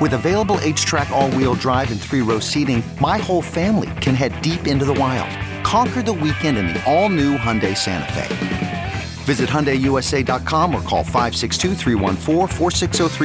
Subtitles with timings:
[0.00, 4.40] With available HTRAC, all wheel drive, and three row seating, my whole family can head
[4.40, 5.28] deep into the wild.
[5.62, 8.92] Conquer the weekend in the all-new Hyundai Santa Fe.
[9.24, 11.74] Visit HyundaiUSA.com or call 562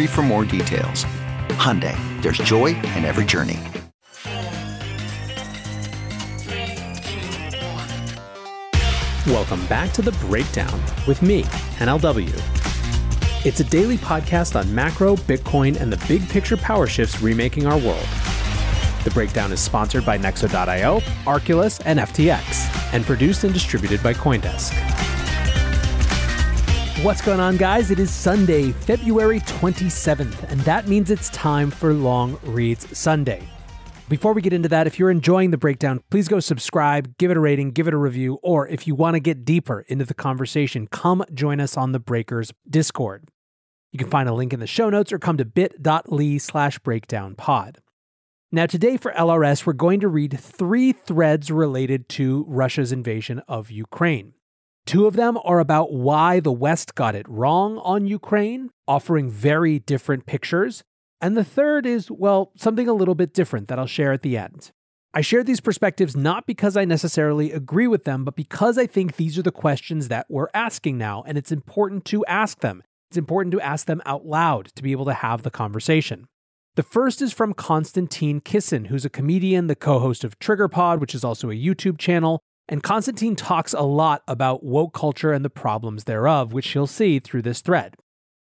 [0.08, 1.06] for more details.
[1.56, 3.60] Hyundai, there's joy in every journey.
[9.26, 10.78] Welcome back to The Breakdown
[11.08, 11.44] with me,
[11.78, 12.65] NLW.
[13.46, 17.78] It's a daily podcast on macro, Bitcoin, and the big picture power shifts remaking our
[17.78, 18.08] world.
[19.04, 24.74] The breakdown is sponsored by Nexo.io, Arculus, and FTX, and produced and distributed by Coindesk.
[27.04, 27.92] What's going on, guys?
[27.92, 33.48] It is Sunday, February 27th, and that means it's time for Long Reads Sunday.
[34.10, 37.38] Before we get into that, if you're enjoying the breakdown, please go subscribe, give it
[37.38, 40.16] a rating, give it a review, or if you want to get deeper into the
[40.16, 43.30] conversation, come join us on the Breakers Discord.
[43.96, 47.34] You can find a link in the show notes or come to bit.ly slash breakdown
[47.34, 47.80] pod.
[48.52, 53.72] Now, today for LRS, we're going to read three threads related to Russia's invasion of
[53.72, 54.34] Ukraine.
[54.86, 59.80] Two of them are about why the West got it wrong on Ukraine, offering very
[59.80, 60.84] different pictures.
[61.22, 64.36] And the third is, well, something a little bit different that I'll share at the
[64.36, 64.74] end.
[65.14, 69.16] I share these perspectives not because I necessarily agree with them, but because I think
[69.16, 72.84] these are the questions that we're asking now, and it's important to ask them.
[73.10, 76.28] It's important to ask them out loud to be able to have the conversation.
[76.76, 81.00] The first is from Konstantin Kisin, who's a comedian, the co host of Trigger Pod,
[81.00, 82.42] which is also a YouTube channel.
[82.68, 87.20] And Konstantin talks a lot about woke culture and the problems thereof, which you'll see
[87.20, 87.96] through this thread.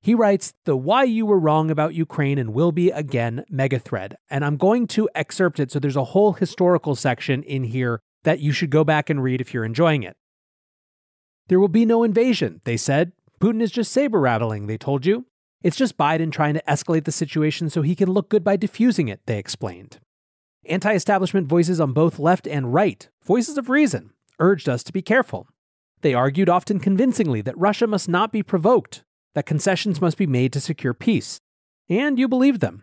[0.01, 4.17] He writes the Why You Were Wrong About Ukraine and Will Be Again mega thread.
[4.31, 8.39] And I'm going to excerpt it, so there's a whole historical section in here that
[8.39, 10.17] you should go back and read if you're enjoying it.
[11.49, 13.13] There will be no invasion, they said.
[13.41, 15.27] Putin is just saber rattling, they told you.
[15.63, 19.09] It's just Biden trying to escalate the situation so he can look good by diffusing
[19.09, 19.99] it, they explained.
[20.65, 25.03] Anti establishment voices on both left and right, voices of reason, urged us to be
[25.03, 25.49] careful.
[26.03, 29.05] They argued often convincingly that Russia must not be provoked,
[29.35, 31.41] that concessions must be made to secure peace.
[31.89, 32.83] And you believed them.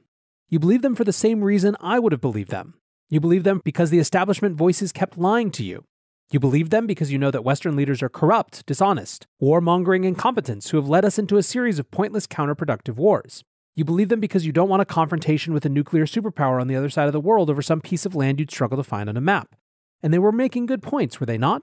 [0.49, 2.75] You believed them for the same reason I would have believed them.
[3.09, 5.83] You believed them because the establishment voices kept lying to you.
[6.33, 10.77] You believe them because you know that Western leaders are corrupt, dishonest, warmongering incompetents who
[10.77, 13.43] have led us into a series of pointless counterproductive wars.
[13.75, 16.75] You believe them because you don't want a confrontation with a nuclear superpower on the
[16.75, 19.15] other side of the world over some piece of land you'd struggle to find on
[19.15, 19.55] a map.
[20.01, 21.61] And they were making good points, were they not?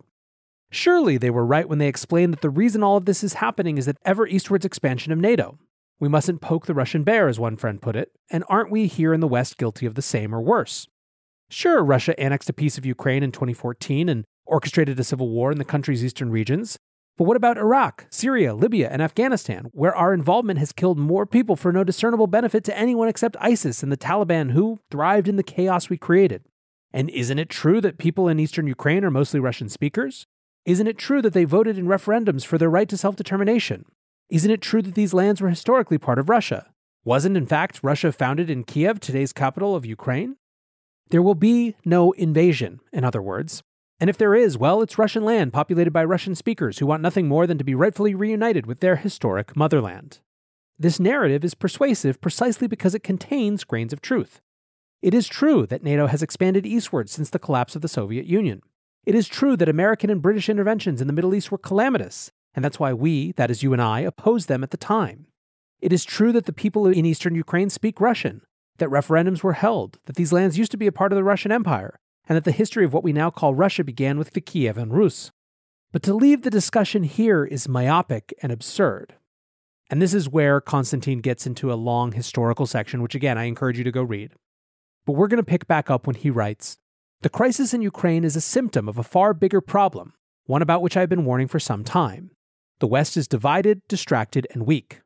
[0.71, 3.77] Surely they were right when they explained that the reason all of this is happening
[3.77, 5.59] is that ever eastwards expansion of NATO.
[5.99, 9.13] We mustn't poke the Russian bear, as one friend put it, and aren't we here
[9.13, 10.87] in the West guilty of the same or worse?
[11.49, 15.59] Sure, Russia annexed a piece of Ukraine in 2014 and orchestrated a civil war in
[15.59, 16.77] the country's eastern regions.
[17.17, 21.55] But what about Iraq, Syria, Libya, and Afghanistan, where our involvement has killed more people
[21.55, 25.43] for no discernible benefit to anyone except ISIS and the Taliban, who thrived in the
[25.43, 26.43] chaos we created?
[26.93, 30.27] And isn't it true that people in eastern Ukraine are mostly Russian speakers?
[30.65, 33.85] Isn't it true that they voted in referendums for their right to self determination?
[34.29, 36.67] Isn't it true that these lands were historically part of Russia?
[37.05, 40.37] Wasn't, in fact, Russia founded in Kiev, today's capital of Ukraine?
[41.11, 43.63] There will be no invasion, in other words.
[44.01, 47.29] And if there is, well, it's Russian land populated by Russian speakers who want nothing
[47.29, 50.21] more than to be rightfully reunited with their historic motherland.
[50.79, 54.41] This narrative is persuasive precisely because it contains grains of truth.
[55.03, 58.63] It is true that NATO has expanded eastward since the collapse of the Soviet Union.
[59.05, 62.65] It is true that American and British interventions in the Middle East were calamitous, and
[62.65, 65.27] that's why we, that is you and I, opposed them at the time.
[65.83, 68.41] It is true that the people in eastern Ukraine speak Russian,
[68.79, 71.53] that referendums were held, that these lands used to be a part of the Russian
[71.53, 72.00] Empire,
[72.31, 75.33] and that the history of what we now call Russia began with the Kievan Rus.
[75.91, 79.17] But to leave the discussion here is myopic and absurd.
[79.91, 83.79] And this is where Constantine gets into a long historical section, which again I encourage
[83.79, 84.35] you to go read.
[85.07, 86.79] But we're going to pick back up when he writes
[87.23, 90.13] The crisis in Ukraine is a symptom of a far bigger problem,
[90.47, 92.31] one about which I've been warning for some time.
[92.79, 95.01] The West is divided, distracted, and weak.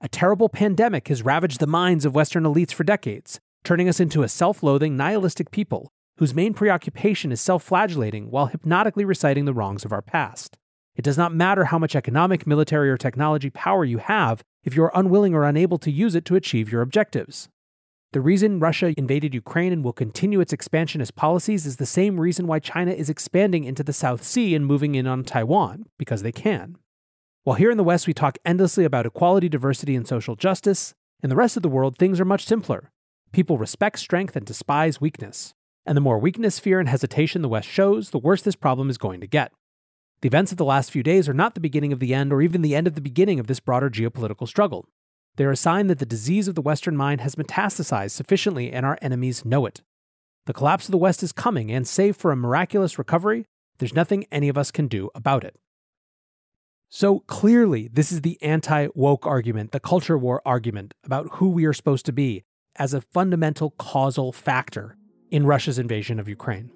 [0.00, 4.22] A terrible pandemic has ravaged the minds of Western elites for decades, turning us into
[4.22, 9.54] a self loathing, nihilistic people whose main preoccupation is self flagellating while hypnotically reciting the
[9.54, 10.56] wrongs of our past.
[10.94, 14.82] It does not matter how much economic, military, or technology power you have if you
[14.84, 17.48] are unwilling or unable to use it to achieve your objectives.
[18.12, 22.46] The reason Russia invaded Ukraine and will continue its expansionist policies is the same reason
[22.46, 26.32] why China is expanding into the South Sea and moving in on Taiwan, because they
[26.32, 26.76] can.
[27.44, 30.92] While here in the West we talk endlessly about equality, diversity, and social justice,
[31.22, 32.90] in the rest of the world things are much simpler.
[33.32, 35.54] People respect strength and despise weakness.
[35.84, 38.98] And the more weakness, fear, and hesitation the West shows, the worse this problem is
[38.98, 39.52] going to get.
[40.20, 42.40] The events of the last few days are not the beginning of the end or
[42.40, 44.86] even the end of the beginning of this broader geopolitical struggle.
[45.36, 48.86] They are a sign that the disease of the Western mind has metastasized sufficiently and
[48.86, 49.82] our enemies know it.
[50.46, 53.46] The collapse of the West is coming, and save for a miraculous recovery,
[53.78, 55.56] there's nothing any of us can do about it.
[56.88, 61.64] So clearly, this is the anti woke argument, the culture war argument about who we
[61.64, 62.44] are supposed to be
[62.76, 64.96] as a fundamental causal factor
[65.32, 66.70] in Russia's invasion of Ukraine.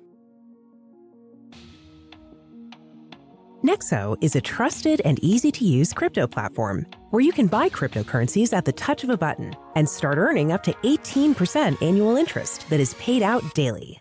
[3.64, 8.52] Nexo is a trusted and easy to use crypto platform where you can buy cryptocurrencies
[8.52, 12.80] at the touch of a button and start earning up to 18% annual interest that
[12.80, 14.00] is paid out daily.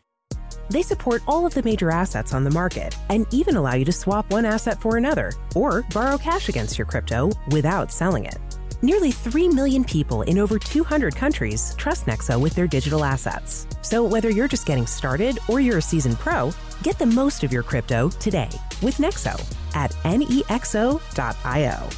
[0.70, 3.92] They support all of the major assets on the market and even allow you to
[3.92, 8.55] swap one asset for another or borrow cash against your crypto without selling it.
[8.82, 13.68] Nearly 3 million people in over 200 countries trust Nexo with their digital assets.
[13.82, 16.52] So whether you're just getting started or you're a seasoned pro,
[16.84, 18.50] get the most of your crypto today
[18.82, 19.34] with Nexo
[19.76, 21.90] at nexo.io.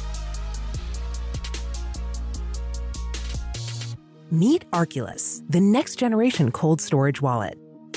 [4.30, 7.58] Meet Arculus, the next generation cold storage wallet.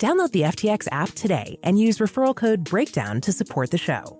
[0.00, 4.18] Download the FTX app today and use referral code BREAKDOWN to support the show.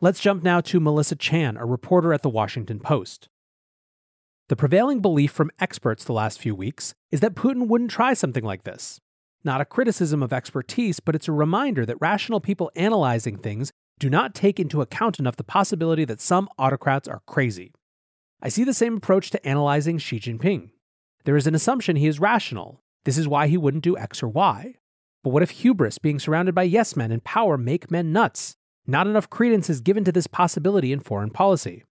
[0.00, 3.28] Let's jump now to Melissa Chan, a reporter at the Washington Post.
[4.50, 8.44] The prevailing belief from experts the last few weeks is that Putin wouldn't try something
[8.44, 9.00] like this.
[9.42, 14.08] Not a criticism of expertise, but it's a reminder that rational people analyzing things do
[14.08, 17.72] not take into account enough the possibility that some autocrats are crazy.
[18.40, 20.71] I see the same approach to analyzing Xi Jinping.
[21.24, 22.80] There is an assumption he is rational.
[23.04, 24.74] This is why he wouldn't do X or Y.
[25.22, 28.56] But what if hubris, being surrounded by yes men, and power make men nuts?
[28.86, 31.84] Not enough credence is given to this possibility in foreign policy.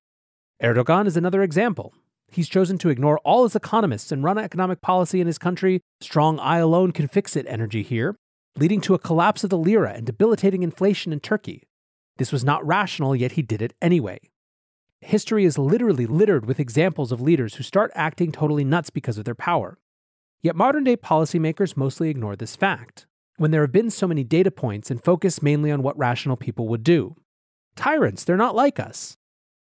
[0.62, 1.94] Erdogan is another example.
[2.30, 5.82] He's chosen to ignore all his economists and run economic policy in his country.
[6.02, 8.16] Strong I alone can fix it energy here,
[8.58, 11.64] leading to a collapse of the lira and debilitating inflation in Turkey.
[12.18, 14.20] This was not rational, yet he did it anyway.
[15.02, 19.26] History is literally littered with examples of leaders who start acting totally nuts because of
[19.26, 19.80] their power.
[20.42, 24.52] Yet modern day policymakers mostly ignore this fact, when there have been so many data
[24.52, 27.16] points and focus mainly on what rational people would do.
[27.76, 29.18] Tyrants, they're not like us.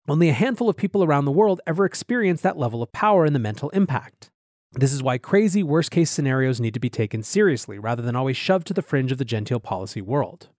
[0.07, 3.33] Only a handful of people around the world ever experience that level of power and
[3.33, 4.29] the mental impact.
[4.73, 8.37] This is why crazy worst case scenarios need to be taken seriously rather than always
[8.37, 10.49] shoved to the fringe of the genteel policy world.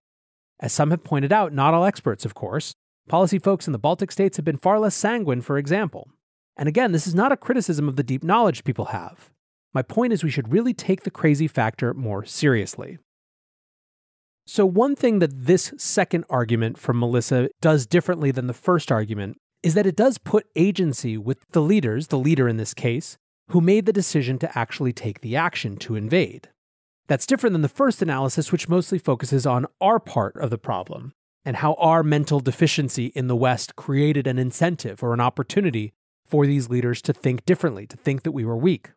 [0.61, 2.75] As some have pointed out, not all experts, of course,
[3.09, 6.09] Policy folks in the Baltic states have been far less sanguine, for example.
[6.56, 9.30] And again, this is not a criticism of the deep knowledge people have.
[9.75, 12.99] My point is, we should really take the crazy factor more seriously.
[14.47, 19.38] So, one thing that this second argument from Melissa does differently than the first argument
[19.62, 23.16] is that it does put agency with the leaders, the leader in this case,
[23.49, 26.49] who made the decision to actually take the action to invade.
[27.06, 31.12] That's different than the first analysis, which mostly focuses on our part of the problem
[31.44, 35.92] and how our mental deficiency in the West created an incentive or an opportunity
[36.25, 38.90] for these leaders to think differently, to think that we were weak.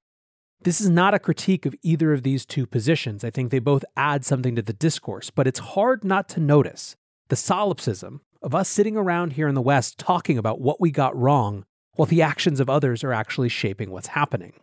[0.61, 3.23] This is not a critique of either of these two positions.
[3.23, 6.95] I think they both add something to the discourse, but it's hard not to notice
[7.27, 11.15] the solipsism of us sitting around here in the West talking about what we got
[11.15, 14.53] wrong while the actions of others are actually shaping what's happening.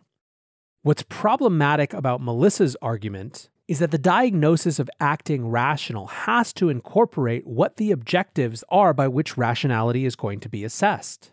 [0.81, 7.47] What's problematic about Melissa's argument is that the diagnosis of acting rational has to incorporate
[7.47, 11.31] what the objectives are by which rationality is going to be assessed.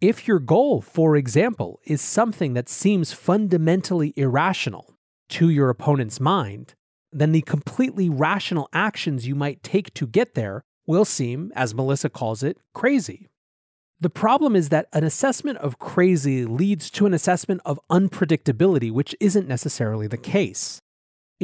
[0.00, 4.94] If your goal, for example, is something that seems fundamentally irrational
[5.30, 6.74] to your opponent's mind,
[7.10, 12.08] then the completely rational actions you might take to get there will seem, as Melissa
[12.08, 13.26] calls it, crazy.
[13.98, 19.16] The problem is that an assessment of crazy leads to an assessment of unpredictability, which
[19.18, 20.80] isn't necessarily the case.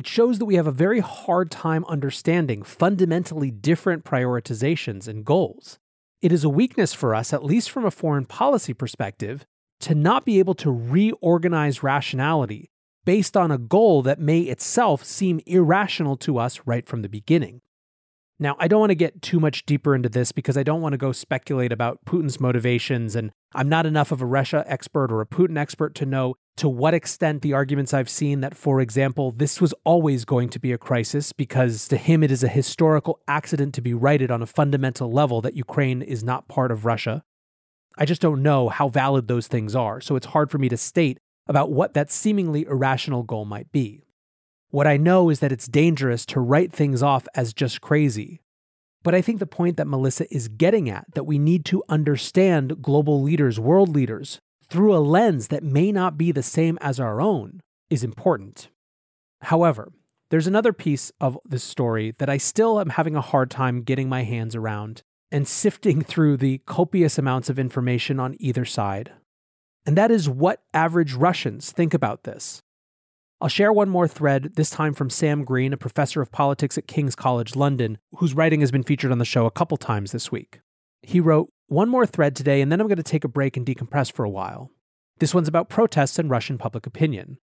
[0.00, 5.78] It shows that we have a very hard time understanding fundamentally different prioritizations and goals.
[6.22, 9.44] It is a weakness for us, at least from a foreign policy perspective,
[9.80, 12.70] to not be able to reorganize rationality
[13.04, 17.60] based on a goal that may itself seem irrational to us right from the beginning.
[18.42, 20.94] Now, I don't want to get too much deeper into this because I don't want
[20.94, 25.20] to go speculate about Putin's motivations, and I'm not enough of a Russia expert or
[25.20, 29.30] a Putin expert to know to what extent the arguments I've seen that, for example,
[29.30, 33.20] this was always going to be a crisis because to him it is a historical
[33.28, 37.22] accident to be righted on a fundamental level that Ukraine is not part of Russia.
[37.98, 40.78] I just don't know how valid those things are, so it's hard for me to
[40.78, 44.02] state about what that seemingly irrational goal might be.
[44.70, 48.40] What I know is that it's dangerous to write things off as just crazy.
[49.02, 52.80] But I think the point that Melissa is getting at that we need to understand
[52.80, 57.20] global leaders, world leaders, through a lens that may not be the same as our
[57.20, 58.68] own is important.
[59.42, 59.90] However,
[60.30, 64.08] there's another piece of this story that I still am having a hard time getting
[64.08, 69.12] my hands around and sifting through the copious amounts of information on either side.
[69.84, 72.62] And that is what average Russians think about this.
[73.42, 76.86] I'll share one more thread, this time from Sam Greene, a professor of politics at
[76.86, 80.30] King's College London, whose writing has been featured on the show a couple times this
[80.30, 80.60] week.
[81.00, 83.64] He wrote, One more thread today, and then I'm going to take a break and
[83.64, 84.70] decompress for a while.
[85.20, 87.38] This one's about protests and Russian public opinion.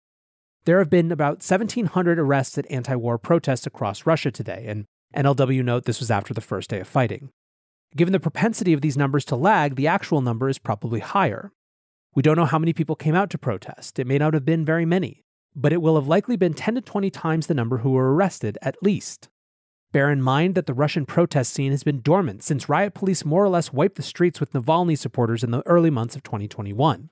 [0.65, 4.85] There have been about 1,700 arrests at anti war protests across Russia today, and
[5.15, 7.29] NLW note this was after the first day of fighting.
[7.95, 11.51] Given the propensity of these numbers to lag, the actual number is probably higher.
[12.15, 14.00] We don't know how many people came out to protest.
[14.00, 15.23] It may not have been very many
[15.55, 18.57] but it will have likely been 10 to 20 times the number who were arrested,
[18.62, 19.29] at least.
[19.91, 23.43] Bear in mind that the Russian protest scene has been dormant since riot police more
[23.43, 27.12] or less wiped the streets with Navalny supporters in the early months of 2021.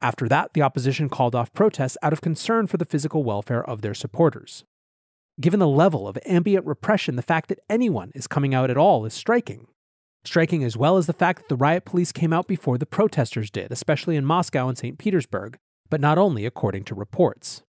[0.00, 3.82] After that, the opposition called off protests out of concern for the physical welfare of
[3.82, 4.64] their supporters.
[5.40, 9.06] Given the level of ambient repression, the fact that anyone is coming out at all
[9.06, 9.68] is striking.
[10.24, 13.48] Striking as well as the fact that the riot police came out before the protesters
[13.48, 14.98] did, especially in Moscow and St.
[14.98, 15.56] Petersburg,
[15.88, 17.62] but not only according to reports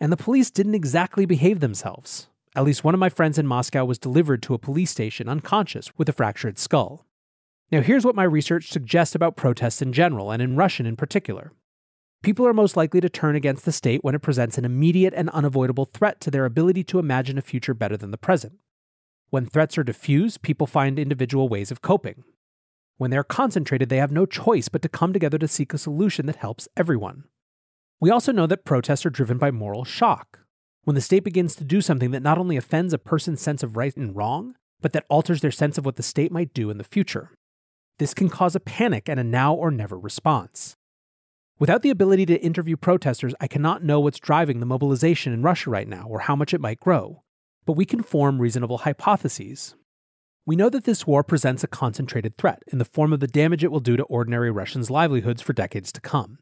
[0.00, 2.28] and the police didn't exactly behave themselves.
[2.56, 5.96] At least one of my friends in Moscow was delivered to a police station unconscious
[5.96, 7.06] with a fractured skull.
[7.70, 11.52] Now, here's what my research suggests about protests in general, and in Russian in particular.
[12.22, 15.30] People are most likely to turn against the state when it presents an immediate and
[15.30, 18.54] unavoidable threat to their ability to imagine a future better than the present.
[19.30, 22.24] When threats are diffuse, people find individual ways of coping.
[22.98, 26.26] When they're concentrated, they have no choice but to come together to seek a solution
[26.26, 27.24] that helps everyone.
[28.00, 30.40] We also know that protests are driven by moral shock.
[30.84, 33.76] When the state begins to do something that not only offends a person's sense of
[33.76, 36.78] right and wrong, but that alters their sense of what the state might do in
[36.78, 37.34] the future.
[37.98, 40.74] This can cause a panic and a now or never response.
[41.58, 45.68] Without the ability to interview protesters, I cannot know what's driving the mobilization in Russia
[45.68, 47.22] right now or how much it might grow,
[47.66, 49.74] but we can form reasonable hypotheses.
[50.46, 53.62] We know that this war presents a concentrated threat in the form of the damage
[53.62, 56.38] it will do to ordinary Russians' livelihoods for decades to come.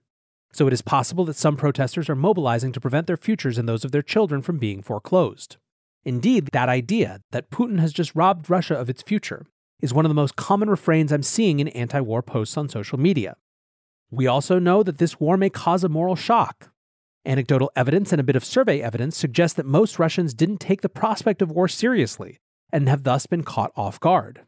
[0.52, 3.84] So it is possible that some protesters are mobilizing to prevent their futures and those
[3.84, 5.56] of their children from being foreclosed.
[6.04, 9.46] Indeed, that idea that Putin has just robbed Russia of its future
[9.80, 12.98] is one of the most common refrains I'm seeing in anti war posts on social
[12.98, 13.36] media.
[14.10, 16.70] We also know that this war may cause a moral shock.
[17.26, 20.88] Anecdotal evidence and a bit of survey evidence suggest that most Russians didn't take the
[20.88, 22.38] prospect of war seriously
[22.72, 24.42] and have thus been caught off guard.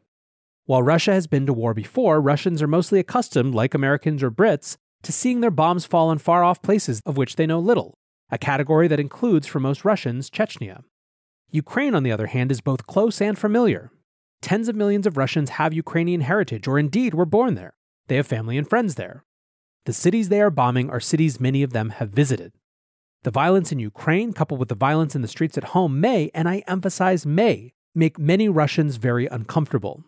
[0.65, 4.77] While Russia has been to war before, Russians are mostly accustomed, like Americans or Brits,
[5.03, 7.93] to seeing their bombs fall in far off places of which they know little,
[8.29, 10.83] a category that includes, for most Russians, Chechnya.
[11.49, 13.91] Ukraine, on the other hand, is both close and familiar.
[14.41, 17.73] Tens of millions of Russians have Ukrainian heritage, or indeed were born there.
[18.07, 19.23] They have family and friends there.
[19.85, 22.53] The cities they are bombing are cities many of them have visited.
[23.23, 26.47] The violence in Ukraine, coupled with the violence in the streets at home, may, and
[26.47, 30.03] I emphasize may, make many Russians very uncomfortable.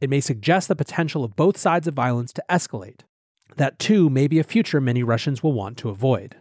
[0.00, 3.02] It may suggest the potential of both sides of violence to escalate,
[3.56, 6.36] that too may be a future many Russians will want to avoid.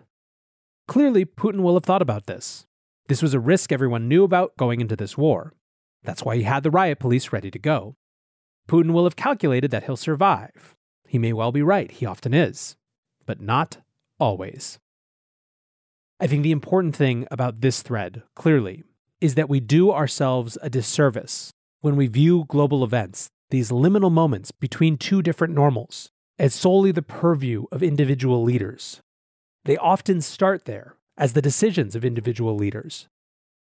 [0.88, 2.66] Clearly, Putin will have thought about this.
[3.08, 5.54] This was a risk everyone knew about going into this war.
[6.04, 7.96] That's why he had the riot police ready to go.
[8.68, 10.76] Putin will have calculated that he'll survive.
[11.08, 12.76] He may well be right, he often is,
[13.26, 13.78] but not
[14.20, 14.80] always.
[16.20, 18.84] I think the important thing about this thread, clearly,
[19.20, 21.52] is that we do ourselves a disservice
[21.82, 26.11] when we view global events, these liminal moments between two different normals,
[26.42, 29.00] as solely the purview of individual leaders.
[29.66, 33.08] They often start there as the decisions of individual leaders.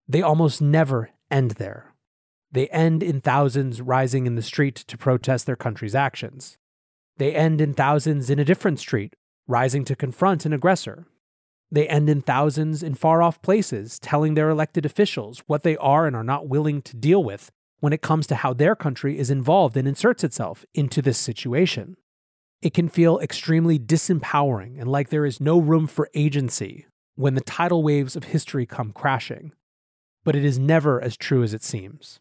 [0.06, 1.95] They almost never end there.
[2.52, 6.59] They end in thousands rising in the street to protest their country's actions.
[7.16, 9.16] They end in thousands in a different street,
[9.49, 11.06] rising to confront an aggressor.
[11.73, 16.06] They end in thousands in far off places, telling their elected officials what they are
[16.06, 19.30] and are not willing to deal with when it comes to how their country is
[19.30, 21.97] involved and inserts itself into this situation.
[22.67, 27.41] It can feel extremely disempowering and like there is no room for agency when the
[27.41, 29.53] tidal waves of history come crashing.
[30.25, 32.19] But it is never as true as it seems.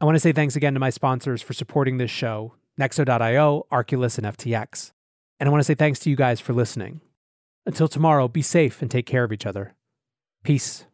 [0.00, 4.18] I want to say thanks again to my sponsors for supporting this show Nexo.io, Arculus,
[4.18, 4.92] and FTX.
[5.40, 7.00] And I want to say thanks to you guys for listening.
[7.66, 9.74] Until tomorrow, be safe and take care of each other.
[10.44, 10.84] Peace.